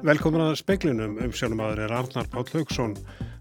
[0.00, 2.94] Velkomin að speklinum um sjónumadur er Arnar Páll Haugsson.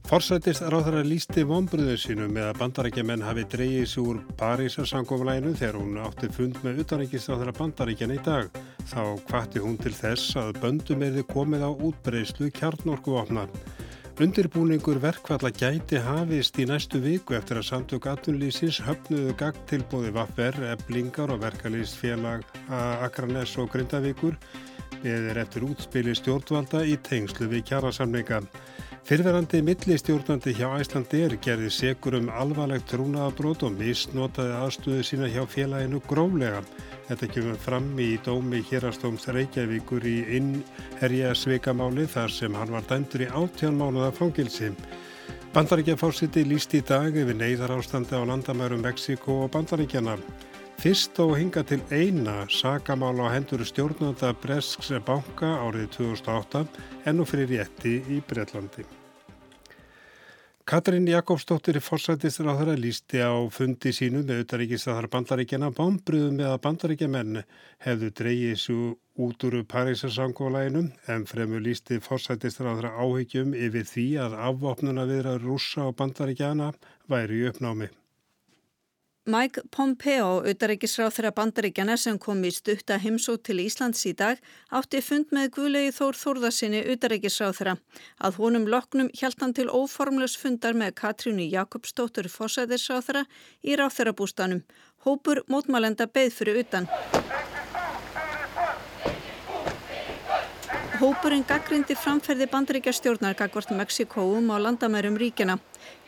[0.10, 6.02] Forsættist ráðara lísti vonbröðu sínu með að bandarækjaman hafi dreyið sér úr Parísarsangofulæginu þegar hún
[6.04, 8.52] átti fund með utanrækistráðara bandarækjan í dag.
[8.92, 13.48] Þá kvatti hún til þess að böndum erði komið á útbreyslu kjarnorkuvopna.
[14.20, 21.32] Undirbúningur verkvalla gæti hafist í næstu viku eftir að samtök atunlýsins höfnuðu gagtilbóði vaffer, eblingar
[21.32, 24.36] og verkalýst félag Akranes og Grindavíkur
[25.08, 28.42] er eftir útspili stjórnvalda í tengslu við kjærasamlinga.
[29.10, 35.42] Fyrverandi millistjórnandi hjá Æslandi er gerði segur um alvarlegt trúnaðabrót og misnotaði aðstöðu sína hjá
[35.50, 36.60] félaginu gróflega.
[37.08, 43.26] Þetta kemur fram í dómi hérastóms Reykjavíkur í innherja sveikamáli þar sem hann var dæmdur
[43.26, 44.70] í áttján mánuða fangilsi.
[45.56, 50.20] Bandaríkjafársiti líst í dag yfir neyðar ástandi á landamærum Mexiko og Bandaríkjana.
[50.80, 56.62] Fyrst og hinga til eina sagamála á hendur stjórnanda Bresks banka árið 2008
[57.12, 58.86] enn og fyrir rétti í Breitlandi.
[60.64, 66.64] Katrín Jakobsdóttir fórsættistur á þeirra lísti á fundi sínu með utaríkistæðar bandaríkjana bámbruðu með að
[66.70, 67.44] bandaríkjamenn
[67.84, 68.90] hefðu dreyið svo
[69.28, 75.40] út úr Parísarsangolæginu en fremur lísti fórsættistur á þeirra áhyggjum yfir því að afvopnuna viðra
[75.44, 76.72] rúsa og bandaríkjana
[77.12, 77.92] væri uppnámi.
[79.30, 84.40] Mike Pompeo, auðaríkisráð þeirra bandaríkjana sem kom í stutta heimsó til Íslands í dag,
[84.74, 87.76] átti fund með Guðlegi Þór Þórðarsinni auðaríkisráð þeirra.
[88.26, 93.26] Að honum loknum hjælt hann til óformlegs fundar með Katrínu Jakobsdóttur fósæðisráð þeirra
[93.62, 94.66] í ráð þeirra bústanum.
[95.06, 96.90] Hópur mótmálenda beð fyrir utan.
[101.00, 105.54] Hópurinn gaggrindi framferði bandaríkja stjórnar gagvart Mexikóum á landamærum ríkina.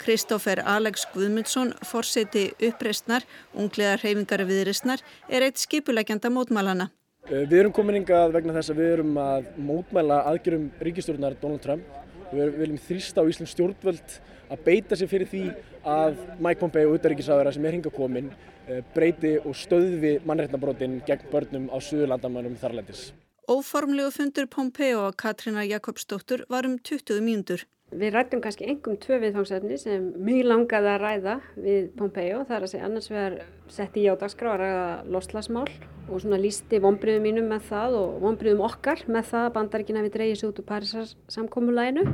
[0.02, 3.23] Kristófer Alex Guðmundsson, forseti uppreistnar,
[3.56, 5.00] ungliðar hreyfingar viðreistnar,
[5.31, 6.89] er eitt skipulegjanda mótmælana.
[7.30, 11.63] Eh, við erum komin yngað vegna þess að við erum að mótmæla aðgjörum ríkistjórnar Donald
[11.63, 11.88] Trump.
[12.35, 14.19] Við viljum þrýsta á Íslands stjórnvöld
[14.52, 15.47] að beita sér fyrir því
[15.88, 18.28] að Mike Pompeo, utaríkisáðara sem er hinga komin,
[18.68, 23.13] eh, breyti og stöðvi mannreitnabrótin gegn börnum á Suðurlandamannum þarlendis.
[23.51, 27.66] Óformlegu fundur Pompeo og Katrína Jakobsdóttur var um 20 mínútur.
[27.91, 32.45] Við rættum kannski engum tvö viðfangsefni sem mjög langaði að ræða við Pompeo.
[32.47, 33.35] Það er að segja annars vegar
[33.75, 34.85] sett í jádagskrá að ræða
[35.16, 35.66] loslasmál
[36.07, 40.16] og svona lísti vonbriðum mínum með það og vonbriðum okkar með það að bandaríkina við
[40.16, 42.06] dreyjum sér út úr Parísar samkómulæginu.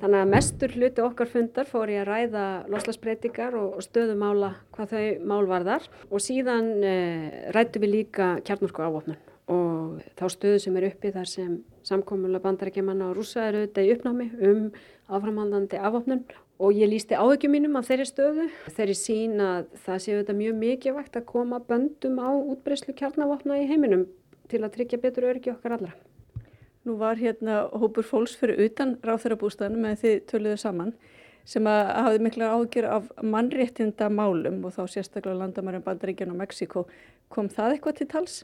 [0.00, 5.28] Þannig að mestur hluti okkar fundar fór ég að ræða loslasbreytingar og stöðumála hvað þau
[5.28, 10.88] mál varðar og síðan eh, rættum við líka kjarnorku ávopnun og þá stöðu sem er
[10.90, 11.56] uppi þar sem
[11.86, 14.62] samkómulega bandarækjumanna og rúsa eru auðvitað í uppnámi um
[15.10, 16.24] áframhandandi afopnun
[16.60, 18.46] og ég lísti áhyggjum mínum af þeirri stöðu.
[18.76, 23.68] Þeirri sín að það sé auðvitað mjög mikilvægt að koma böndum á útbreyslu kjarnavopna í
[23.70, 24.06] heiminum
[24.50, 25.94] til að tryggja betur öryggi okkar allra.
[26.84, 30.92] Nú var hérna hópur fólks fyrir utan ráþurabústæðinu með því töluðu saman
[31.48, 36.84] sem að hafði mikla ágjör af mannréttinda málum og þá sérstaklega landamærum bandaríkjan og Mexiko.
[37.32, 38.36] Kom það eitthvað til tals?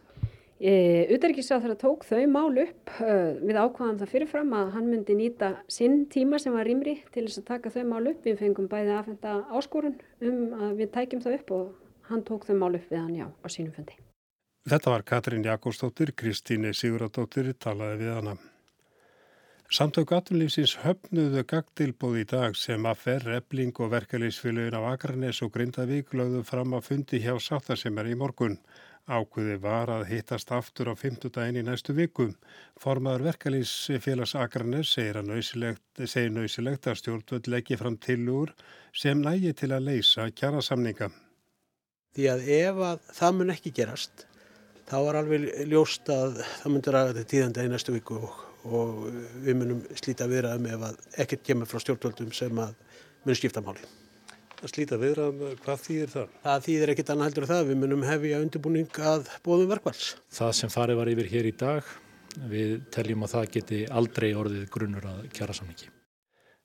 [0.56, 6.06] Uterikisráð þeirra tók þau mál upp við ákvaðan það fyrirfram að hann myndi nýta sinn
[6.08, 8.24] tíma sem var rýmri til þess að taka þau mál upp.
[8.24, 11.70] Við fengum bæði aðfenda áskorun um að við tækjum þau upp og
[12.08, 14.00] hann tók þau mál upp við hann já á sínum fundi.
[14.66, 18.38] Þetta var Katrín Jakobsdóttir, Kristíne Siguradóttir talaði við hana.
[19.66, 25.50] Samtök aðtunlýfsins höfnuðu gagdilbóð í dag sem að ferr, ebling og verkefliðsfélagin á Akranes og
[25.54, 28.60] Grindavík lögðu fram að fundi hjá sáttasemmer í morgun.
[29.06, 32.32] Ákveði var að hittast aftur á fymtudaginn í næstu vikum.
[32.82, 38.50] Formaður verkalýsfélags Akranes segir nöysilegt að stjórnvöld leggja fram tilugur
[38.90, 41.12] sem nægi til að leysa kjærasamninga.
[42.18, 44.24] Því að ef að það mun ekki gerast,
[44.90, 49.06] þá er alveg ljóst að það myndur að þetta tíðanda í næstu viku og, og
[49.44, 53.86] við munum slíta viðraðum ef ekkert kemur frá stjórnvöldum sem mun skipta máli
[54.70, 56.36] slíta viðram, hvað þýðir það?
[56.46, 60.08] Það þýðir ekkit annað heldur það, við munum hefja undirbúning að bóðum verkvals.
[60.38, 61.92] Það sem farið var yfir hér í dag,
[62.52, 65.92] við teljum að það geti aldrei orðið grunnur að kjara samningi.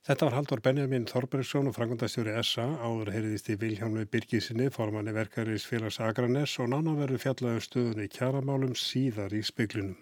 [0.01, 5.67] Þetta var Haldur Benjamin Þorbergsson og frangundastjóri SA, áður heyriðist í Viljánu Birgisinni, formanni verkaris
[5.69, 9.99] félags Akranes og nána verður fjallaðu um stöðunni kjaramálum síðar í speiklunum.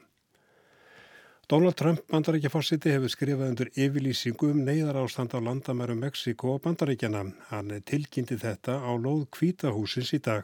[1.50, 7.24] Donald Trump bandaríkjaforsiti hefur skrifað undir yfirlýsingu um neyðar ástand á landamærum Mexiko og bandaríkjana.
[7.50, 10.44] Hann tilkynnti þetta á lóð kvítahúsins í dag.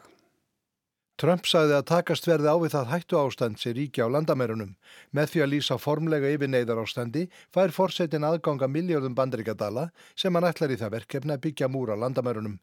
[1.22, 4.74] Trump sagði að takast verði á við það hættu ástand sem ríkja á landamærunum.
[5.14, 10.50] Með því að lýsa formlega yfir neyðar ástandi fær forsetin aðganga miljardum bandaríkjadala sem hann
[10.50, 12.58] ætlar í það verkefni að byggja múra á landamærunum.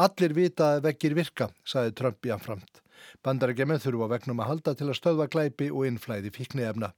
[0.00, 2.80] Allir vita að vekkir virka, sagði Trump í anframt.
[3.20, 6.94] Bandaríkjaman þurfu á vegnum að halda til að stöðva glæpi og innflæði fíkni efna.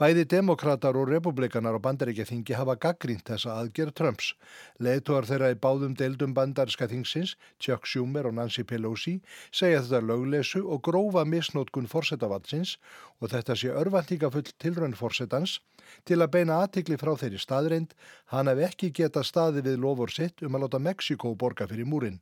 [0.00, 4.32] Bæði demokrater og republikanar á bandaríkja þingi hafa gaggrínt þessa aðgerð Trumps.
[4.78, 9.18] Leðtúar þeirra í báðum deildum bandaríska þingsins, Chuck Schumer og Nancy Pelosi,
[9.52, 12.76] segja þetta löglesu og grófa misnótkun fórsetavaldsins
[13.20, 15.58] og þetta sé örvæntingafull tilrönn fórsetans
[16.06, 17.94] til að beina aðtikli frá þeirri staðreind
[18.34, 22.20] hann hef ekki geta staði við lofur sitt um að láta Mexiko borga fyrir múrin.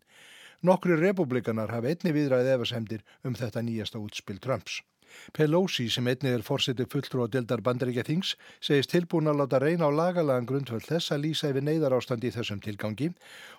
[0.62, 4.80] Nokkri republikanar hafa einni viðræðið efasemdir um þetta nýjasta útspill Trumps.
[5.36, 9.88] Pelosi sem einnig er fórsetið fulltrú á dildar bandaríkja þings segist tilbúin að láta reyna
[9.88, 13.10] á lagalagan grundvöld þess að lýsa yfir neyðarástandi í þessum tilgangi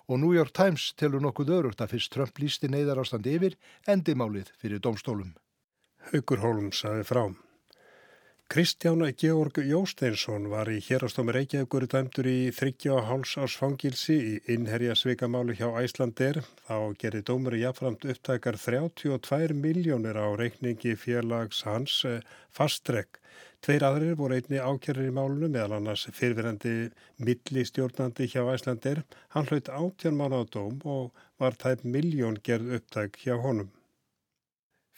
[0.08, 4.82] og New York Times telur nokkuð örugt að fyrst Trump lýsti neyðarástandi yfir endimálið fyrir
[4.84, 5.36] domstólum.
[6.12, 7.38] Haugur Hólm saði frám.
[8.50, 15.54] Kristján Georg Jósteinsson var í hérastómi Reykjavíkur dæmtur í 30,5 árs fangilsi í innherja sveikamálu
[15.60, 16.40] hjá Æslander.
[16.66, 23.22] Þá gerði dómuri jafnframt upptækar 32 miljónir á reikningi félags hans eh, fastregg.
[23.62, 26.78] Tveir aðrir voru einni ákjörður í málunum meðal annars fyrfirandi
[27.22, 29.06] milli stjórnandi hjá Æslander.
[29.38, 33.70] Hann hlaut 18 mánu á dóm og var tæp miljón gerð upptæk hjá honum.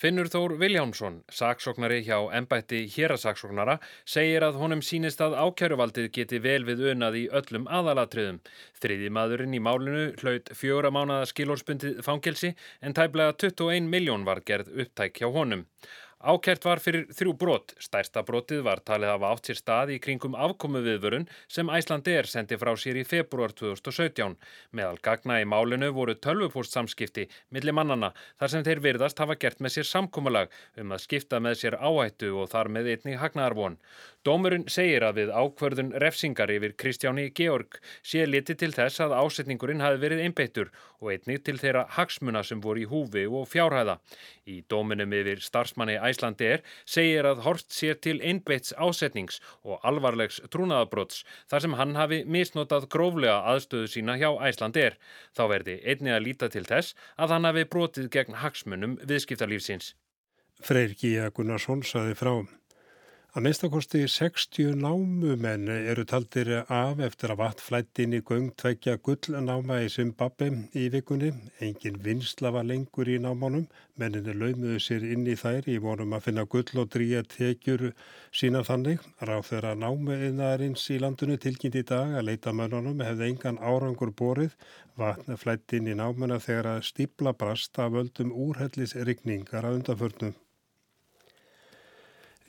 [0.02, 6.64] Finnur Þór Viljámsson, saksóknari hjá ennbætti hérasaksóknara, segir að honum sínist að ákjæruvaldið geti vel
[6.66, 8.40] við unað í öllum aðalatriðum.
[8.82, 14.74] Þriði maðurinn í málinu hlaut fjóra mánada skilórspundið fangelsi en tæblega 21 miljón var gerð
[14.74, 15.68] upptæk hjá honum.
[16.22, 17.72] Ákert var fyrir þrjú brot.
[17.82, 22.60] Stærsta brotið var talið hafa átt sér stað í kringum afkomu viðvörun sem Æslandeir sendi
[22.62, 24.36] frá sér í februar 2017.
[24.78, 29.80] Meðal gagna í málinu voru tölvupóstsamskipti millir mannana þar sem þeir virðast hafa gert með
[29.80, 33.80] sér samkómalag um að skipta með sér áhættu og þar með einnig hagnaðarvon.
[34.22, 39.82] Dómurinn segir að við ákverðun refsingar yfir Kristjáni Georg sé liti til þess að ásetningurinn
[39.82, 40.70] hafi verið einbeittur
[41.02, 43.98] og einnig til þeirra hagsmuna sem voru í húfi og fjárhæða.
[44.46, 50.42] Í dóminum yfir starfsmanni Æslandi er segir að Horst sér til einbeits ásetnings og alvarlegs
[50.52, 54.98] trúnaðabróts þar sem hann hafi misnotað gróflega aðstöðu sína hjá Æslandi er.
[55.36, 59.94] Þá verði einnig að líta til þess að hann hafi brotið gegn hagsmunum viðskiptarlífsins.
[60.62, 62.61] Freyr Gíja Gunnarsson saði frá.
[63.32, 69.78] Að minnstakosti 60 námumenn eru taldir af eftir að vatn flætti inn í göngtveggja gullnáma
[69.86, 71.30] í Zimbabwe í vikunni.
[71.64, 76.28] Engin vinsla var lengur í námanum, menninni laumuðu sér inn í þær í vonum að
[76.28, 77.86] finna gull og dríja tekjur
[78.36, 79.00] sína þannig.
[79.24, 84.60] Ráð þeirra námuðinarins í landinu tilkynnt í dag að leita mönnunum hefði engan árangur borið.
[85.00, 90.40] Vatn flætti inn í námuna þegar að stípla brast af völdum úrhellis rigningar að undanförnum.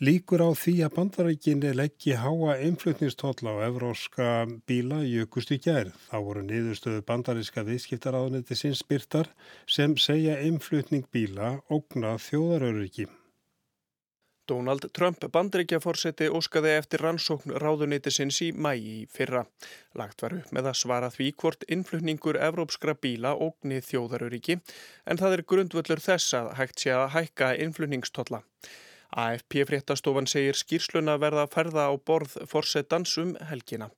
[0.02, 5.92] Líkur á því að bandarækinni leggji háa einflutningstólla á evróska bíla jökust í gær.
[6.08, 9.30] Þá voru niðurstöðu bandaríska viðskiptaráðuniti sinns byrtar
[9.70, 13.06] sem segja einflutning bíla ógna þjóðaröryggi.
[14.50, 19.46] Donald Trump bandryggjaforseti óskaði eftir rannsókn ráðunitisins í mægi fyrra.
[19.94, 24.58] Lagt var upp með að svara því hvort innflutningur evrópskra bíla ógni þjóðaröryggi
[25.06, 28.42] en það er grundvöllur þess að hægt sé að hækka innflutningstólla.
[29.12, 33.90] AFP fréttastofan segir skýrsluna verða að ferða á borð forsetans um helgina.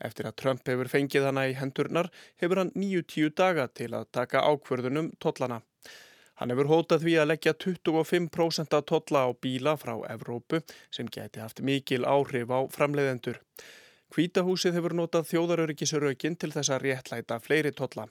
[0.00, 2.08] Eftir að Trump hefur fengið hana í hendurnar
[2.40, 5.60] hefur hann 90 daga til að taka ákverðunum tollana.
[6.40, 11.62] Hann hefur hótað því að leggja 25% tolla á bíla frá Evrópu sem geti haft
[11.62, 13.38] mikil áhrif á framleiðendur.
[14.14, 18.04] Hvítahúsið hefur notað þjóðaröryggisraukinn til þess að réttlæta fleiri totla.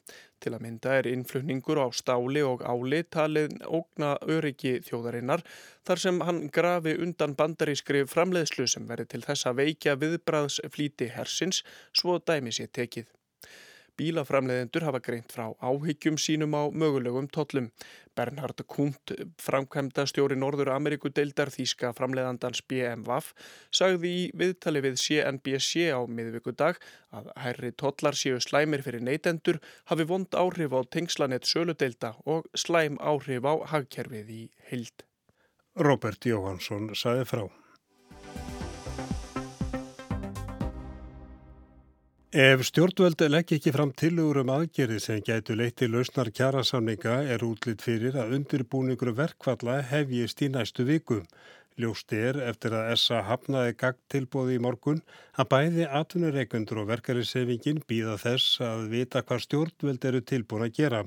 [0.44, 5.46] Til að mynda er innflutningur á stáli og áli talið ógna öryggi þjóðarinnar
[5.88, 11.64] þar sem hann grafi undan bandarískri framleiðslu sem verið til þess að veikja viðbræðsflíti hersins
[11.96, 13.08] svo dæmi sér tekið.
[14.00, 17.70] Bílaframleðendur hafa greint frá áhyggjum sínum á mögulegum tollum.
[18.18, 23.32] Bernhard Kunt, framkvæmda stjóri Norður Ameríku deildar þýska framleðandans BMWF,
[23.74, 26.82] sagði í viðtali við CNBC á miðvíkudag
[27.14, 32.98] að herri tollar séu slæmir fyrir neytendur, hafi vond áhrif á tengslanett söludeilda og slæm
[33.02, 35.06] áhrif á hagkerfið í hild.
[35.74, 37.46] Robert Jóhansson sagði frá.
[42.34, 47.44] Ef stjórnvöld legg ekki fram tilugur um aðgerði sem gætu leitt til lausnar kjærasamninga er
[47.46, 51.20] útlitt fyrir að undirbúningur verkfalla hefjist í næstu viku.
[51.78, 55.04] Ljóst er eftir að SA hafnaði gagtilbóði í morgun
[55.38, 61.04] að bæði atvinnureikundur og verkarisefingin býða þess að vita hvað stjórnvöld eru tilbúin að gera.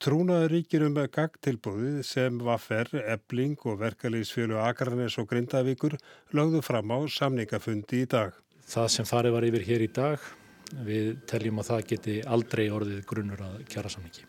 [0.00, 6.00] Trúnaður ríkir um gagtilbóði sem Vaffer, Ebling og verkalisfjölu Akarnes og Grindavíkur
[6.32, 8.32] lögðu fram á samningafundi í dag.
[8.64, 10.28] Það sem farið var yfir hér í dag
[10.86, 14.26] Við teljum að það geti aldrei orðið grunnur að kjara samningi.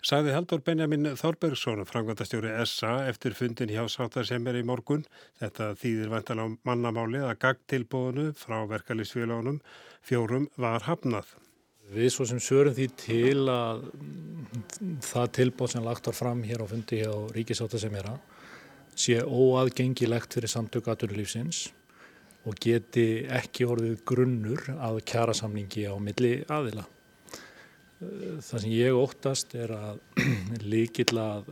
[0.00, 5.02] Sagði Haldur Benjamin Þorbergsson, frangvandastjóri SA, eftir fundin hjá Sáttasemmer í morgun.
[5.42, 9.58] Þetta þýðir vantala á mannamáli að gagtilbóðinu frá verkalýsfélagunum
[10.00, 11.34] fjórum var hafnað.
[11.90, 13.82] Við svo sem sörum því til að
[15.04, 18.14] það tilbóð sem lagt var fram hér á fundi hjá Ríkisáttasemera
[18.96, 21.66] sé óaðgengilegt fyrir samtök aðurlífsins
[22.48, 26.86] og geti ekki orðið grunnur að kjara samningi á milli aðila.
[28.00, 29.98] Það sem ég óttast er að
[30.72, 31.50] líkill að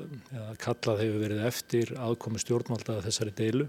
[0.62, 3.66] kallað hefur verið eftir aðkomi stjórnvalda þessari deilu.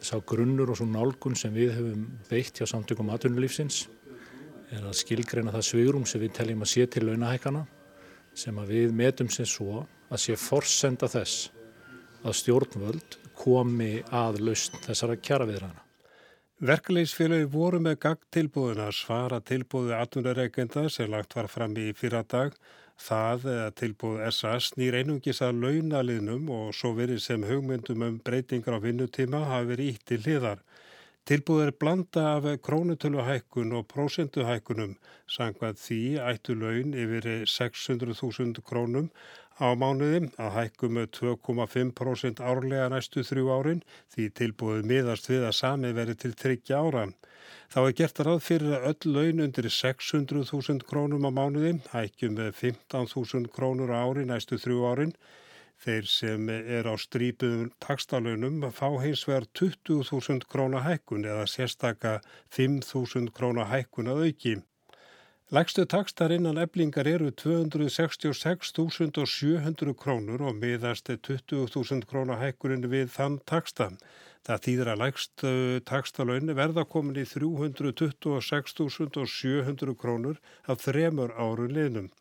[0.00, 3.82] Sá grunnur og svo nálgun sem við hefum beitt hjá samtökum aðtunulífsins
[4.72, 7.64] er að skilgreina það svigrum sem við teljum að sé til launahækana
[8.38, 11.50] sem að við metum sem svo að sé forsenda þess
[12.24, 15.87] að stjórnvöld komi að laust þessara kjaraviðræna.
[16.58, 22.56] Verkleysfélagi voru með gagtilbúðuna svara tilbúðu atvinnareikenda sem lagt var fram í fyrra dag.
[22.98, 23.46] Það
[23.78, 29.44] tilbúð SAS nýr einungis að launaliðnum og svo verið sem hugmyndum um breytingar á vinnutíma
[29.52, 30.64] hafi verið ítt til hliðar.
[31.30, 34.96] Tilbúð er blanda af krónutöluhækkun og prósenduhækkunum.
[35.30, 39.12] Sangvað því ættu laun yfir 600.000 krónum
[39.58, 43.82] á mánuði að hækkum með 2,5% árlega næstu þrjú árin
[44.14, 47.08] því tilbúið miðast við að sami veri til tryggja ára.
[47.72, 52.54] Þá er gert ráð fyrir að öll laun undir 600.000 krónum á mánuði hækkum með
[52.62, 55.12] 15.000 krónur á ári næstu þrjú árin.
[55.78, 62.18] Þeir sem er á strípuðum takstalönum fá hins vegar 20.000 krónar hækkun eða sérstaka
[62.56, 64.56] 5.000 krónar hækkun að auki.
[65.48, 73.88] Lægstu takstar innan eblingar eru 266.700 krónur og miðast 20.000 krónar hækkurinn við þann taksta.
[74.44, 75.52] Það þýðir að lægstu
[75.88, 80.36] takstalögn verða komin í 326.700 krónur
[80.68, 82.12] af þremur árun liðnum.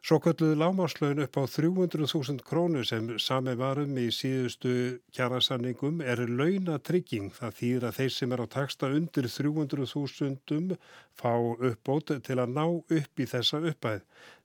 [0.00, 7.28] Svo kalluðu lámaslaun upp á 300.000 krónur sem sami varum í síðustu kjarasanningum er launatrygging.
[7.36, 10.80] Það þýðir að þeir sem er á taksta undir 300.000
[11.20, 14.00] fá uppbót til að ná upp í þessa uppæð.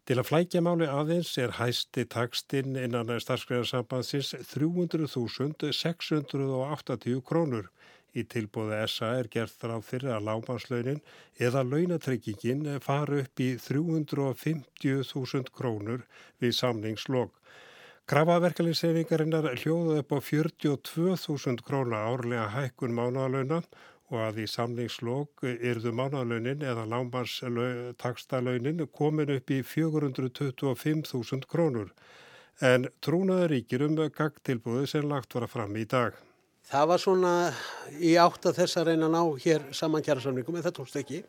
[0.06, 7.72] Til að flækja máli aðeins er hæsti takstinn innan starfskræðarsambansins 300.680 krónur.
[8.16, 11.02] Í tilbúðu SA er gert á fyrir að lámanslaunin
[11.48, 16.06] eða launatryggingin fara upp í 350.000 krónur
[16.40, 17.34] við samningslokk.
[18.06, 23.60] Krafaverkalisefingarinnar hljóðu upp á 42.000 króna árlega hækkun mánuðalauna
[24.14, 31.90] og að í samningslokk yrðu mánuðalaunin eða lámanstakstalauninn komin upp í 425.000 krónur.
[32.62, 36.14] En trúnaður ríkir um gagtilbúðu sem lagt var fram í dag.
[36.66, 37.32] Það var svona
[38.02, 41.20] í átt að þess að reyna að ná hér saman kjærasamningum en það tókst ekki.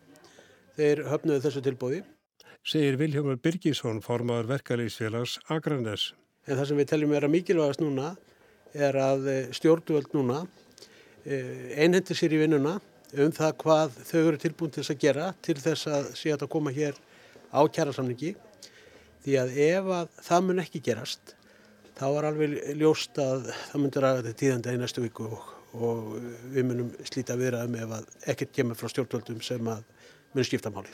[0.78, 1.98] Þeir höfnuðu þessu tilbúði.
[2.66, 6.14] Segir Viljómar Birgisson, formadur verkalýsfélags Akranes.
[6.48, 8.14] En það sem við teljum vera mikilvægast núna
[8.72, 9.28] er að
[9.58, 10.46] stjórnvöld núna
[11.26, 12.78] einhendir sér í vinnuna
[13.20, 16.48] um það hvað þau eru tilbúin til þess að gera til þess að sé að
[16.56, 16.96] koma hér
[17.52, 18.32] á kjærasamningi.
[19.20, 21.35] Því að ef að það mun ekki gerast
[21.96, 26.00] þá var alveg ljóst að það myndir að þetta tíðanda í næstu viku og, og
[26.52, 29.84] við munum slíta viðraðum ef að ekkert kemur frá stjórnvöldum sem að
[30.36, 30.92] mun skipta máli.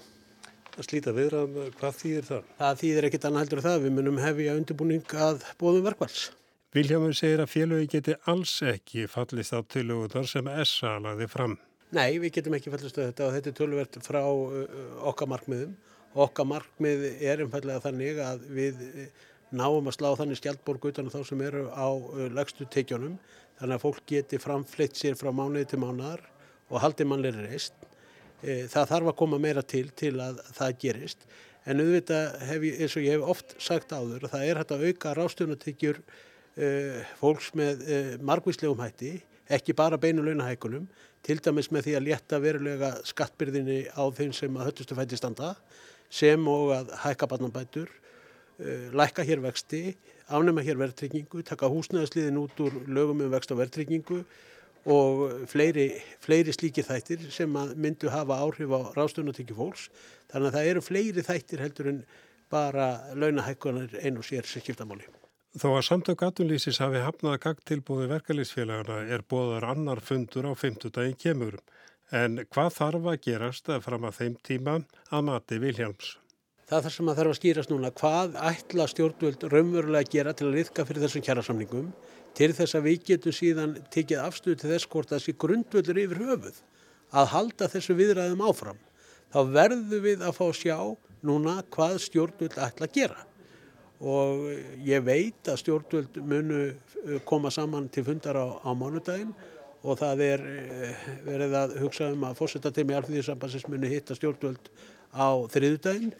[0.72, 2.52] Að slíta viðraðum, hvað þýðir það?
[2.60, 6.30] Það þýðir ekkert annað heldur það, við munum hefja undirbúning að bóðum verkvals.
[6.72, 11.58] Viljámur segir að félögi geti alls ekki fallist á tilöguðar sem SA lagði fram.
[11.92, 14.22] Nei, við getum ekki fallist á þetta og þetta er tölvert frá
[15.10, 15.74] okkar markmiðum.
[16.24, 18.80] Okkar markmið er umfællega þannig að við
[19.52, 21.88] náum að slá þannig skjaldborg utan þá sem eru á
[22.32, 23.16] lagstu teikjónum
[23.60, 26.24] þannig að fólk geti framfleitt sér frá mánuði til mánuðar
[26.72, 27.74] og haldi mannleiri reist.
[28.42, 31.26] Það þarf að koma meira til til að það gerist
[31.68, 34.84] en auðvitað hef ég, eins og ég hef oft sagt áður, það er hægt að
[34.88, 39.14] auka rástjónatekjur uh, fólks með uh, margvíslegum hætti,
[39.52, 40.88] ekki bara beinu launahækunum,
[41.22, 45.54] til dæmis með því að létta verulega skattbyrðinni á þeim sem að höttustu fætti standa
[46.12, 47.92] sem og að hækka barnabætur
[48.94, 49.96] lækka hér vexti,
[50.28, 54.22] afnema hér verðtryggingu, taka húsnæðasliðin út úr lögum um vext og verðtryggingu
[54.92, 55.88] og fleiri,
[56.22, 59.88] fleiri slíki þættir sem myndu hafa áhrif á ráðstöðunatekki fólks.
[60.32, 62.00] Þannig að það eru fleiri þættir heldur en
[62.52, 65.06] bara launahækkunar einu og sér sem skiptamáli.
[65.52, 71.18] Þó að samtök atunlýsis hafi hafnað gagtilbúði verkalýsfélagana er bóðar annar fundur á 50 daginn
[71.20, 71.58] kemur.
[72.12, 74.78] En hvað þarf að gerast að fram að þeim tíma
[75.12, 76.16] að mati Viljáms?
[76.72, 77.88] Það er það sem að þarf að skýrast núna.
[77.92, 81.90] Hvað ætla stjórnvöld raunverulega að gera til að liðka fyrir þessum kjærasamningum
[82.38, 86.62] til þess að við getum síðan tekið afstöðu til þess hvort þessi grundvöldur yfir höfuð
[87.12, 88.80] að halda þessu viðræðum áfram.
[89.36, 90.78] Þá verðum við að fá að sjá
[91.28, 93.28] núna hvað stjórnvöld ætla að gera
[94.16, 94.48] og
[94.88, 99.36] ég veit að stjórnvöld munu uh, koma saman til fundar á, á mánudaginn
[99.84, 104.72] og það er uh, verið að hugsa um að fórsetatemi alþýðisambansins muni hitta stjórnvöld
[105.12, 106.14] á þriðudaginn.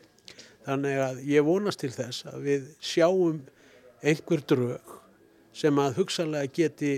[0.66, 3.40] Þannig að ég vonast til þess að við sjáum
[4.02, 4.94] einhver drög
[5.56, 6.92] sem að hugsanlega geti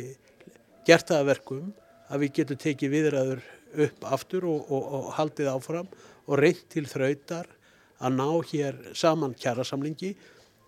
[0.87, 1.73] gert það að verkum
[2.13, 3.45] að við getum tekið viðræður
[3.85, 5.89] upp aftur og, og, og haldið áfram
[6.25, 7.49] og reynd til þrautar
[8.05, 10.13] að ná hér saman kjærasamlingi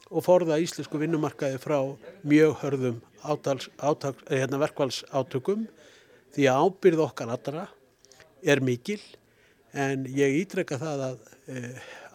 [0.08, 1.78] og forða íslensku vinnumarkaði frá
[2.26, 5.66] mjög hörðum átals, átals, eh, hérna, verkvælsátökum
[6.34, 7.66] því að ábyrð okkar allra
[8.42, 9.00] er mikil
[9.76, 11.16] en ég ítreka það að
[11.50, 11.62] e,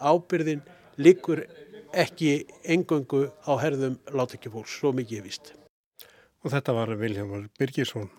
[0.00, 0.62] ábyrðin
[0.96, 1.44] likur
[1.92, 5.54] ekki engöngu á herðum látekjufólks, svo mikið ég vist.
[6.42, 8.10] Og þetta var Viljámar Birgisson.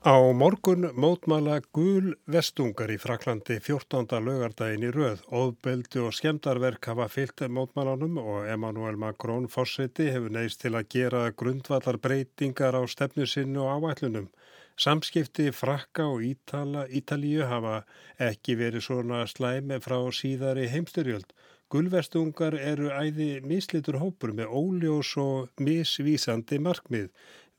[0.00, 4.16] Á morgun mótmala gul vestungar í Fraklandi 14.
[4.24, 5.20] lögardaginn í röð.
[5.28, 11.26] Óðbeldi og skemdarverk hafa fyllt mótmalanum og Emmanuel Macron fórseti hefur neist til að gera
[11.36, 14.30] grundvallar breytingar á stefnu sinnu og áætlunum.
[14.76, 17.82] Samskipti Frakka og Ítala, Ítalíu hafa
[18.18, 21.34] ekki verið svona slæmi frá síðari heimstyrjöld.
[21.70, 27.10] Gulvestungar eru æði mislitur hópur með óljós og misvísandi markmið.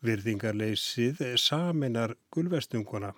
[0.02, 3.14] Virðingarleysið saminar gulvestunguna.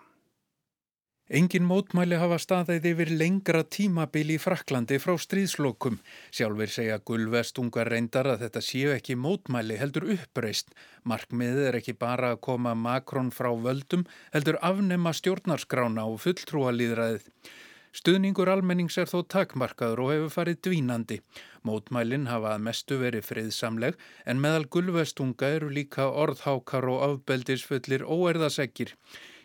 [1.31, 6.01] Engin mótmæli hafa staðið yfir lengra tímabili í Fraklandi frá stríðslokum.
[6.35, 10.75] Sjálfur segja gulvestungar reyndar að þetta séu ekki mótmæli heldur uppreist.
[11.07, 14.03] Markmiðið er ekki bara að koma Makrón frá völdum
[14.35, 17.31] heldur afnema stjórnarskrána og fulltrúalýðræðið.
[17.95, 21.21] Stuðningur almennings er þó takmarkaður og hefur farið dvínandi.
[21.63, 23.95] Mótmælinn hafa að mestu verið friðsamleg
[24.27, 28.97] en meðal gulvestunga eru líka orðhákar og afbeldisfullir óerðasekkir.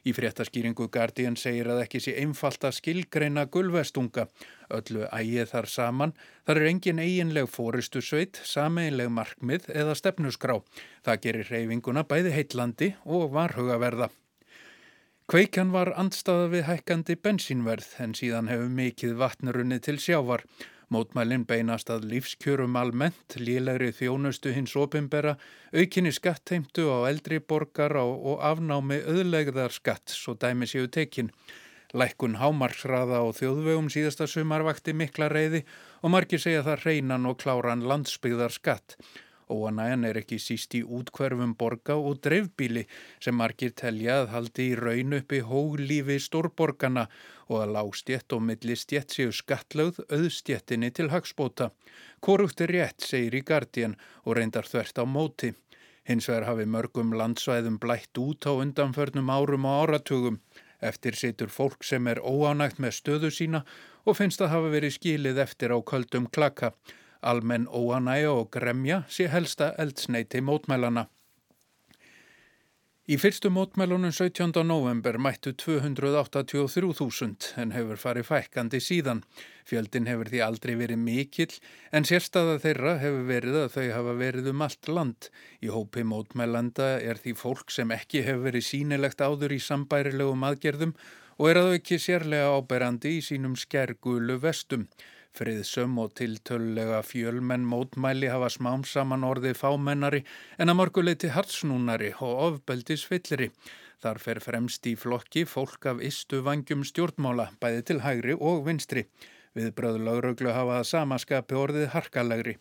[0.09, 4.29] Í fréttaskýringu Guardian segir að ekki sé einfalt að skilgreina gulvestunga.
[4.73, 6.15] Öllu ægið þar saman.
[6.49, 10.57] Þar er engin eiginleg fóristu sveit, sameinleg markmið eða stefnusgrá.
[11.05, 14.09] Það gerir reyfinguna bæði heitlandi og varhugaverða.
[15.29, 20.47] Kveikjan var andstaða við hækkandi bensínverð en síðan hefur mikið vatnurunni til sjávar.
[20.89, 25.35] Mótmælinn beinast að lífskjörum almennt, lílegri þjónustu hins opimbera,
[25.77, 31.29] aukinni skattheimtu á eldri borgar og afnámi öðlegðar skatt, svo dæmi séu tekinn.
[31.93, 35.63] Lækkun hámarksraða á þjóðvegum síðasta sumar vakti mikla reyði
[36.01, 38.97] og margir segja það reynan og kláran landsbyggðar skatt.
[39.49, 42.85] Óanæjan er ekki síst í útkverfum borga og dreifbíli
[43.25, 47.07] sem margir telja að haldi í raun uppi hóglífi stórborgana
[47.49, 51.71] og að lágstjett og millistjett séu skattlögð auðstjettinni til hagspóta.
[52.21, 55.55] Korugt er rétt, segir í Guardian og reyndar þvert á móti.
[56.09, 60.41] Hins vegar hafi mörgum landsvæðum blætt út á undanförnum árum og áratugum.
[60.81, 63.65] Eftir situr fólk sem er óánægt með stöðu sína
[64.07, 66.73] og finnst að hafa verið skilið eftir á köldum klakka.
[67.23, 71.09] Almenn óanæja og gremja sé helsta eldsneiti mótmælana.
[73.09, 74.53] Í fyrstu mótmælunum 17.
[74.69, 79.23] november mættu 283.000 en hefur farið fækkandi síðan.
[79.65, 81.55] Fjöldin hefur því aldrei verið mikill
[81.89, 85.31] en sérstaða þeirra hefur verið að þau hafa verið um allt land.
[85.65, 90.93] Í hópi mótmælanda er því fólk sem ekki hefur verið sínilegt áður í sambærilegum aðgerðum
[91.39, 94.85] og er að þau ekki sérlega áberandi í sínum skergulu vestum.
[95.39, 100.25] Friðsum og tiltölulega fjölmenn mótmæli hafa smám saman orðið fámennari
[100.59, 103.53] en að morguleiti hartsnúnari og ofbeldis fyllri.
[104.03, 109.07] Þar fer fremst í flokki fólk af istu vangjum stjórnmála, bæði til hægri og vinstri.
[109.55, 112.59] Við bröðlauruglu hafa það samaskapi orðið harkalegri.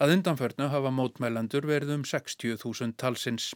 [0.00, 3.54] Að undanförnu hafa mótmælandur verið um 60.000 talsins.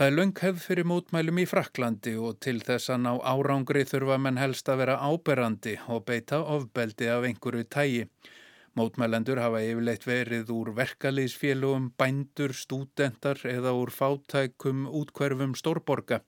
[0.00, 4.38] Það er lönghefð fyrir mótmælum í Fraklandi og til þess að ná árangri þurfa menn
[4.40, 8.06] helst að vera áberandi og beita ofbeldi af einhverju tægi.
[8.80, 16.22] Mótmælendur hafa yfirleitt verið úr verkalýsfélugum, bændur, stúdentar eða úr fátækum útkverfum stórborga.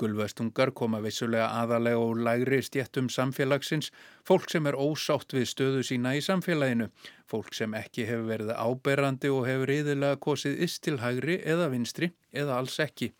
[0.00, 3.92] Gulvestungar koma vissulega aðalega og lægri stjettum samfélagsins,
[4.26, 6.88] fólk sem er ósátt við stöðu sína í samfélaginu,
[7.30, 12.80] fólk sem ekki hefur verið áberandi og hefur yðurlega kosið istilhægri eða vinstri eða alls
[12.82, 13.12] ekki.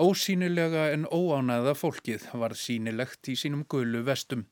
[0.00, 4.48] Ósýnilega en óánæða fólkið var sínilegt í sínum gullu vestum.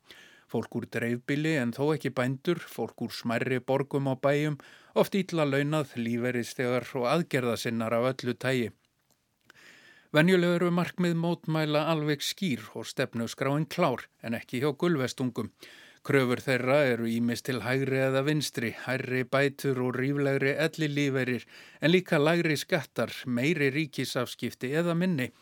[0.52, 4.60] Fólk úr dreifbili en þó ekki bændur, fólk úr smærri borgum á bæjum,
[4.94, 8.72] oft ítla launað, líferistegar og aðgerðasinnar af öllu tægi.
[10.14, 15.48] Venjulegur eru markmið mótmæla alveg skýr og stefnu skráin klár en ekki hjá gulvestungum.
[16.06, 21.48] Kröfur þeirra eru ímist til hægri eða vinstri, hærri bætur og ríflegri elli líferir
[21.80, 25.32] en líka lægri skattar, meiri ríkisafskipti eða minni.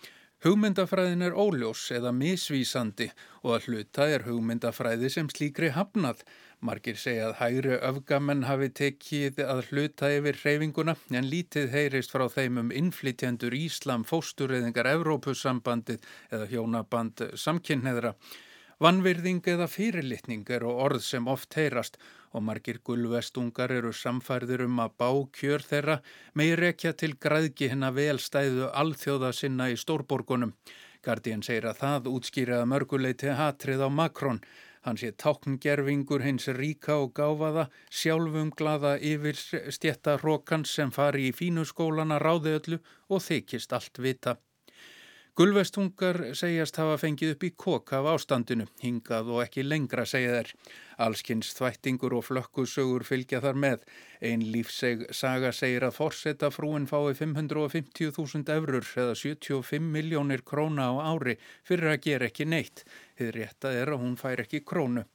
[0.42, 3.11] Hugmyndafræðin er óljós eða misvísandi
[3.42, 6.24] og að hluta er hugmyndafræði sem slíkri hafnað.
[6.62, 12.29] Margir segja að hægri öfgamenn hafi tekið að hluta yfir hreyfinguna en lítið heyrist frá
[12.31, 18.14] þeim um innflytjendur Íslam, fóstureyðingar, Evrópussambandið eða hjónaband samkynneðra.
[18.83, 21.98] Vannvirðing eða fyrirlitning eru orð sem oft heyrast
[22.31, 26.01] og margir gulvestungar eru samfærður um að bá kjör þeirra
[26.38, 30.55] meir rekja til græðki hennar velstæðu alþjóða sinna í stórborgunum.
[31.03, 34.38] Guardian segir að það útskýraða mörguleiti hatrið á Makrón
[34.82, 37.68] Hann sé tákngerfingur hins ríka og gáfaða,
[37.98, 39.38] sjálfum glaða yfir
[39.76, 44.40] stjetta hrókans sem fari í fínuskólana ráði öllu og þykist allt vita.
[45.32, 50.50] Gulvestungar segjast hafa fengið upp í koka af ástandinu, hingað og ekki lengra segja þær.
[51.06, 53.86] Allskynns þvættingur og flökkusögur fylgja þar með.
[54.20, 61.00] Einn lífseg saga segir að forsetta frúin fái 550.000 eurur eða 75 miljónir króna á
[61.14, 62.84] ári fyrir að gera ekki neitt.
[63.16, 65.08] Þið rétta er að hún fær ekki krónu.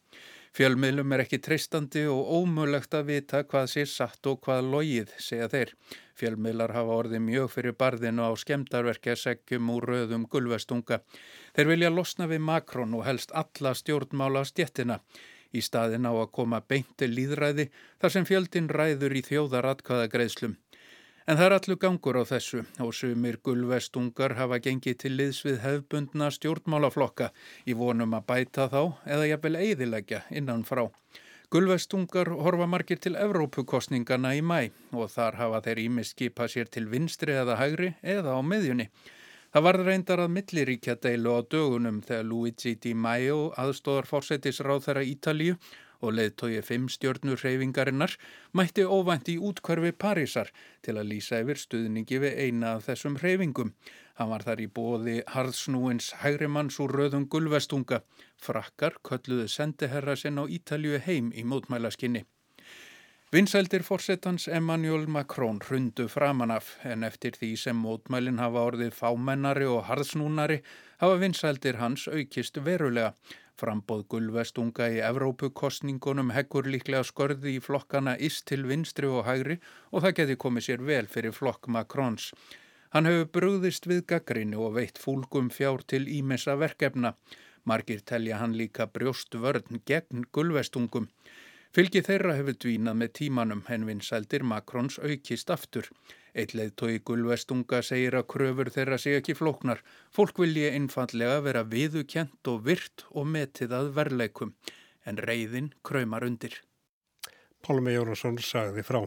[0.58, 5.46] Fjölmiðlum er ekki treystandi og ómögulegt að vita hvað sé satt og hvað logið, segja
[5.52, 5.74] þeir.
[6.18, 11.04] Fjölmiðlar hafa orðið mjög fyrir barðinu á skemdarverkja segjum úr röðum gulvestunga.
[11.54, 14.98] Þeir vilja losna við makrón og helst alla stjórnmála stjettina.
[15.54, 17.70] Í staðin á að koma beinti líðræði
[18.02, 20.58] þar sem fjöldin ræður í þjóðaratkvæðagreðslum.
[21.28, 25.58] En það er allur gangur á þessu og sumir gulvestungar hafa gengið til liðs við
[25.60, 27.34] hefbundna stjórnmálaflokka
[27.68, 30.86] í vonum að bæta þá eða jafnvel eiðilegja innan frá.
[31.52, 36.86] Gulvestungar horfa margir til Evrópukostningana í mæ og þar hafa þeir ímist skipað sér til
[36.94, 38.88] vinstri eða hægri eða á miðjunni.
[39.52, 45.04] Það varð reyndar að milliríkja deilu á dögunum þegar Luigi Di Maio aðstóðar fórsetisráð þeirra
[45.12, 45.60] Ítalíu
[46.02, 48.16] og leðtói fimm stjórnur reyfingarinnar
[48.54, 50.54] mætti óvænt í útkvarfi Parísar
[50.86, 53.74] til að lýsa yfir stuðningi við eina af þessum reyfingum.
[54.18, 58.02] Hann var þar í bóði harðsnúins hægrimanns úr röðum gulvestunga.
[58.42, 62.26] Frakkar kölluðu sendiherra sinn á Ítalju heim í mótmælaskinni.
[63.28, 69.82] Vinsældir fórsetans Emmanuel Macron hrundu framanaf en eftir því sem mótmælinn hafa orðið fámennari og
[69.90, 70.62] harðsnúnari
[71.02, 73.10] hafa vinsældir hans aukist verulega.
[73.58, 79.56] Frambóð gulvestunga í Evrópukostningunum heggur líklega skörði í flokkana ist til vinstri og hægri
[79.90, 82.28] og það geti komið sér vel fyrir flokk Makrons.
[82.94, 87.16] Hann hefur brúðist við gaggrinni og veitt fúlgum fjár til ímessa verkefna.
[87.66, 91.10] Margir telja hann líka brjóst vörn gegn gulvestungum.
[91.76, 95.90] Fylgi þeirra hefur dvínað með tímanum en vinsældir Makrons aukist aftur.
[96.38, 99.84] Eitleið tói gulvestunga segir að kröfur þeirra sé ekki flóknar.
[100.14, 104.56] Fólk vilji einfallega vera viðukjent og virt og metið að verleikum.
[105.08, 106.62] En reyðin kröymar undir.
[107.66, 109.02] Pálmi Jónasson sagði frá.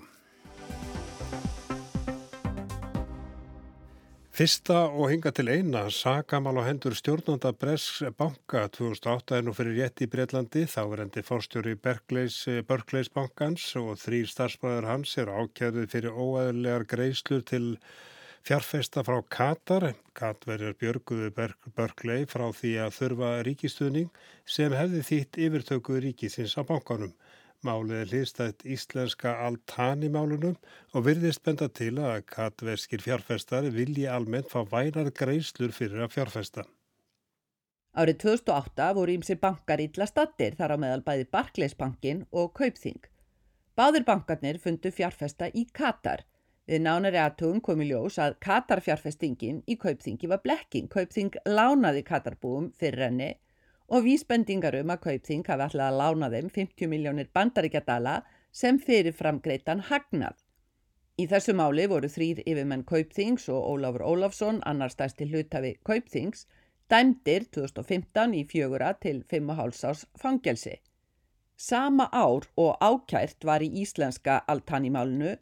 [4.41, 9.75] Fyrsta og hinga til eina sakamál á hendur stjórnanda Bresk banka 2008 er nú fyrir
[9.77, 10.63] rétt í Breitlandi.
[10.65, 17.45] Þá er endi fórstjóri Berkleis bankans og þrýr starfsbræður hans er ákjærið fyrir óæðilegar greislur
[17.53, 17.67] til
[18.49, 19.91] fjárfesta frá Katar.
[20.17, 21.29] Katverjar björguðu
[21.77, 24.09] Berklei frá því að þurfa ríkistuðning
[24.49, 27.13] sem hefði þýtt yfirtökuð ríkisins á bankanum.
[27.61, 30.55] Málið er hlýstætt íslenska Altani-málunum
[30.97, 36.65] og virðist benda til að katverskir fjárfestari vilji almennt fá vænar greislur fyrir að fjárfesta.
[38.01, 43.03] Árið 2008 voru ímsi bankar ítla stattir þar á meðal bæði Barclays-bankin og Kaupþing.
[43.77, 46.25] Báðir bankarnir fundu fjárfesta í Katar.
[46.65, 50.89] Við nánari aðtugum komi ljós að Katar fjárfestingin í Kaupþingi var blekking.
[50.89, 53.31] Kaupþing lánaði Katarbúum fyrir henni
[53.91, 58.21] og vísbendingar um að Kaupþing hafi alltaf að lána þeim 50 miljónir bandaríkjadala
[58.53, 60.37] sem fyrir framgreitan hagnað.
[61.21, 66.47] Í þessu máli voru þrýr yfirmenn Kaupþings og Ólafur Ólafsson, annar stærsti hlutafi Kaupþings,
[66.91, 70.79] dæmdir 2015 í fjögura til 5,5 árs fangelsi.
[71.57, 75.35] Sama ár og ákært var í íslenska Altani-málunu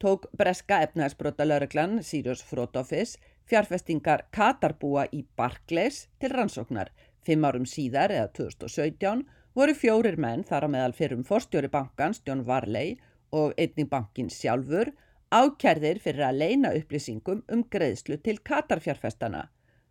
[0.00, 3.18] tók breska efnaðsbrota lauruglan Sirius Front Office
[3.50, 6.94] fjárfestingar Katarbúa í Barclays til rannsóknar
[7.26, 9.24] Fimm árum síðar, eða 2017,
[9.58, 12.94] voru fjórir menn þar á meðal fyrrum forstjóri bankans, John Varley
[13.34, 14.92] og einning bankins sjálfur,
[15.34, 19.48] ákjærðir fyrir að leina upplýsingum um greiðslu til Katarfjárfestana.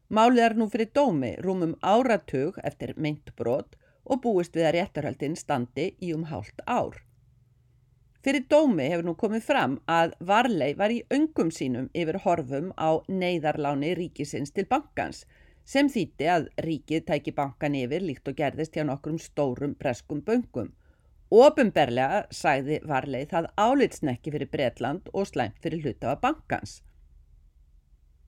[0.08, 5.90] Málið er nú fyrir dómi rúmum áratug eftir myndbrot og búist við að réttarhaldin standi
[6.00, 7.02] í um hálft ár.
[8.24, 13.02] Fyrir dómi hefur nú komið fram að Varley var í öngum sínum yfir horfum á
[13.10, 15.26] neyðarláni ríkisins til bankans
[15.66, 20.72] sem þýtti að ríkið tæki bankan yfir líkt og gerðist hjá nokkrum stórum breskum böngum.
[21.34, 26.82] Óbumberlega sæði varleið það álitsnekki fyrir Bretland og slæmt fyrir hlutafa bankans.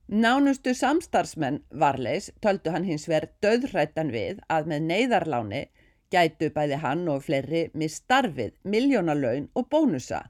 [0.08, 5.66] Nánustu samstarfsmenn varleis töldu hann hins verð döðrættan við að með neyðarláni
[6.08, 10.22] Gætu bæði hann og fleiri misstarfið, miljónalaun og bónusa.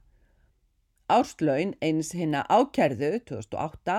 [1.09, 3.99] Árslaun eins hinna ákerðu 2008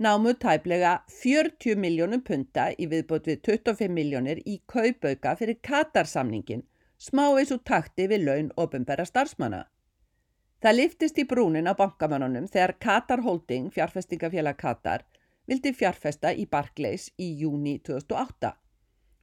[0.00, 6.62] námu tæplega 40 miljónum punta í viðbót við 25 miljónir í kaupauka fyrir Katarsamningin,
[6.96, 9.66] smá eins og takti við laun ofinbæra starfsmanna.
[10.64, 15.04] Það liftist í brúnin á bankamannunum þegar Qatar Holding, fjárfestingafélag Qatar,
[15.48, 18.54] vildi fjárfesta í Barclays í júni 2008.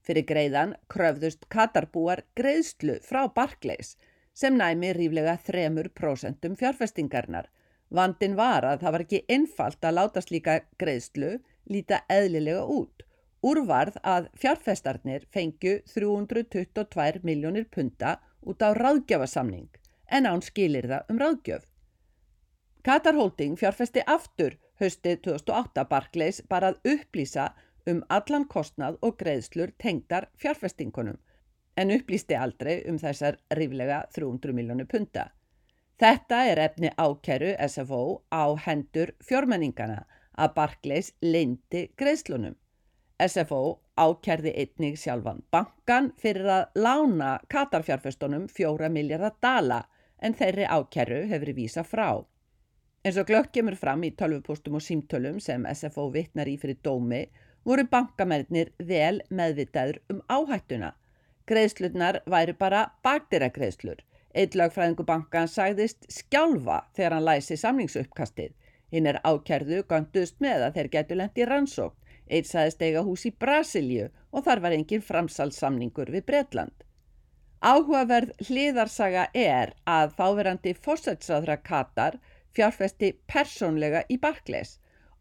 [0.06, 3.96] Fyrir greiðan kröfðust Qatarbúar greiðslu frá Barclays
[4.38, 7.50] sem næmi ríflega 3% fjárfestingarnar.
[7.90, 11.38] Vandin var að það var ekki einfalt að láta slíka greiðslu
[11.72, 13.04] líta eðlilega út.
[13.48, 19.70] Úrvarð að fjárfestarnir fengju 322 miljónir punta út á ráðgjafasamning
[20.12, 21.64] en án skilir það um ráðgjöf.
[22.84, 27.52] Qatar Holding fjárfesti aftur haustið 2008 Barclays bara að upplýsa
[27.88, 31.18] um allan kostnað og greiðslur tengdar fjárfestingunum
[31.78, 35.30] en upplýsti aldrei um þessar ríflega 300 miljónu punta.
[35.98, 40.04] Þetta er efni ákeru SFO á hendur fjármenningana
[40.38, 42.54] að Barclays leindi greiðslunum.
[43.18, 43.62] SFO
[43.98, 49.80] ákerði einnig sjálfan bankan fyrir að lána Katarfjárfestunum fjóra miljardar dala
[50.22, 52.12] en þeirri ákerru hefur vísa frá.
[53.04, 57.24] En svo glögg kemur fram í tölvupóstum og símtölum sem SFO vittnar í fyrir dómi
[57.66, 60.92] voru bankamennir vel meðvitaður um áhættuna.
[61.50, 64.06] Greiðslurnar væri bara bakdýragreiðslur.
[64.38, 68.52] Eitt lagfræðingu bankan sagðist skjálfa þegar hann læsi samningsuppkastið.
[68.94, 71.98] Hinn er ákerðu gandust með að þeir getur lendi rannsókn.
[72.30, 76.76] Eitt sagðist eiga hús í Brasilju og þar var engin framsalsamningur við Bretland.
[77.66, 82.20] Áhugaverð hliðarsaga er að þáverandi fórsætsraðra Katar
[82.54, 84.76] fjárfesti persónlega í Barclays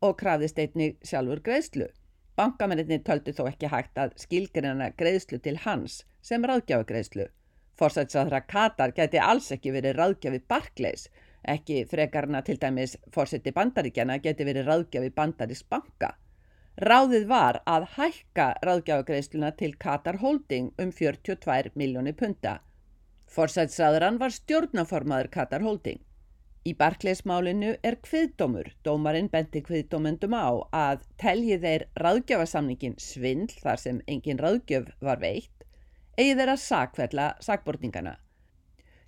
[0.05, 1.89] og krafðist einnig sjálfur greiðslu.
[2.37, 7.31] Bankamennir töldu þó ekki hægt að skilgrina greiðslu til hans sem ráðgjafagreiðslu.
[7.77, 11.09] Fórsætsraðra Katar geti alls ekki verið ráðgjafi Barclays,
[11.55, 16.15] ekki frekarna til dæmis fórsætti bandaríkjana geti verið ráðgjafi bandaris banka.
[16.77, 22.59] Ráðið var að hækka ráðgjafagreisluna til Qatar Holding um 42 miljóni punta.
[23.33, 26.03] Forsætsræðurann var stjórnaformaður Qatar Holding.
[26.67, 28.73] Í barkleismálinu er kviðdómur.
[28.85, 35.56] Dómarinn benti kviðdómendum á að telji þeir ráðgjafasamningin svindl þar sem engin ráðgjöf var veitt,
[36.17, 38.17] eigi þeir að sakvella sakbortningana.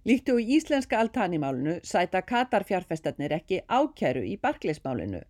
[0.08, 5.24] Líktu í íslenska altanimálinu sæta Qatar fjárfestarnir ekki ákjæru í barkleismálinu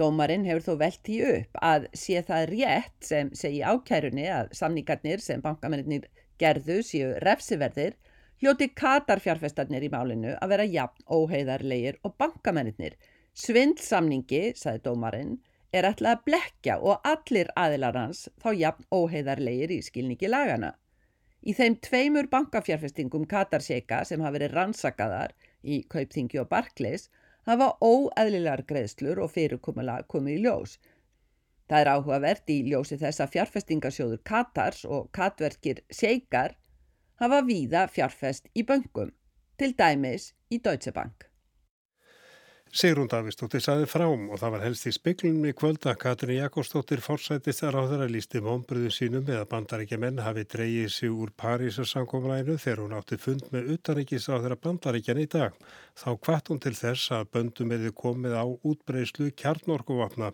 [0.00, 5.20] Dómarinn hefur þó velt í upp að sé það rétt sem segi ákærunni að samningarnir
[5.20, 6.06] sem bankamennir
[6.40, 7.98] gerðu séu refsiverðir
[8.40, 12.96] hljóti katarfjárfestarnir í málinu að vera jafn óheiðarleir og bankamennir.
[13.36, 15.36] Svindsamningi, sagði dómarinn,
[15.72, 20.72] er ætlað að blekja og allir aðilar hans þá jafn óheiðarleir í skilningi lagana.
[21.42, 27.08] Í þeim tveimur bankafjárfestingum Katarseka sem hafa verið rannsakaðar í Kaupþingi og Barclays
[27.50, 30.76] hafa óeðlilegar greiðslur og fyrirkomulega komið í ljós.
[31.66, 36.54] Það er áhugavert í ljósi þess að fjárfestingarsjóður Katars og katverkir Seikar
[37.22, 39.10] hafa víða fjárfest í böngum,
[39.58, 41.31] til dæmis í Deutsche Bank.
[42.72, 47.66] Sigrún Davistóttir saði frám og það var helst í spiklunum í kvölda Katrin Jakobsdóttir fórsættist
[47.66, 52.56] að ráður að lísti vonbröðu sínum með að bandaríkja menn hafi dreyið sig úr Parísarsankomlænu
[52.56, 55.58] þegar hún átti fund með utanríkis á þeirra bandaríkjan í dag.
[56.00, 60.32] Þá kvart hún til þess að böndum eði komið á útbreyslu kjarnorkuvapna.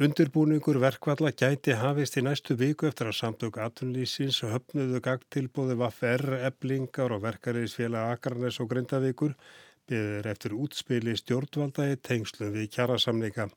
[0.00, 7.12] Undirbúningur verkvalla gæti hafist í næstu viku eftir að samtök atvinnlýsins höfnuðu gagtilbóði vaff-R, eblingar
[7.16, 9.36] og verkariðsfélag Akarnes og Grindavíkur
[9.90, 13.50] beður eftir útspili stjórnvalda í tengslu við kjærasamleika.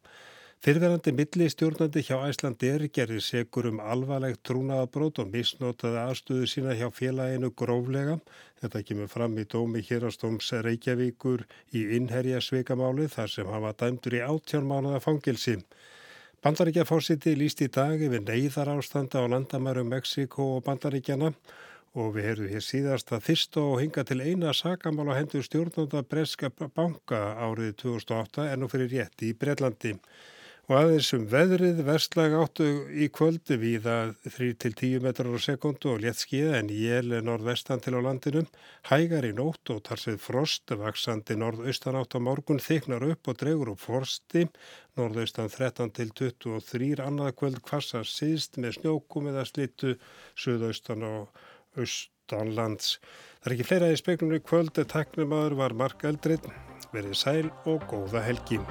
[0.59, 6.89] Fyrverandi milli stjórnandi hjá Æslandir gerir segur um alvarlegt trúnaðabrót og misnotaði aðstöðu sína hjá
[6.91, 8.17] félaginu gróflega.
[8.59, 14.21] Þetta kemur fram í dómi hérastóms Reykjavíkur í innherja sveikamáli þar sem hafa dæmdur í
[14.25, 15.55] áttjármánaða fangilsi.
[16.43, 21.31] Bandaríkja fórsiti líst í dag yfir neyðar ástanda á landamæru Mexiko og Bandaríkjana
[21.97, 26.03] og við heyrðum hér síðast að fyrst og hinga til eina sakamál á hendur stjórnanda
[26.05, 29.95] Breska banka árið 2008 en nú fyrir rétti í Breitlandi.
[30.69, 36.03] Og aðeins um veðrið vestlag áttu í kvöldu við að 3-10 metrar á sekundu og
[36.03, 38.43] létt skiða en jél norðvestan til á landinu.
[38.85, 43.73] Hægar í nótt og tarsið frost, vaksandi norðaustan átt á morgun, þyknar upp og dregur
[43.73, 44.45] upp frosti.
[44.93, 49.97] Norðaustan 13 til 23 annað kvöld kvassa síðst með snjókum eða slittu,
[50.37, 51.47] suðaustan og
[51.79, 52.97] austanlands.
[53.39, 56.51] Það er ekki fleira í speklunni kvöld, teknumadur var Mark Eldrið,
[56.93, 58.63] verið sæl og góða helgi.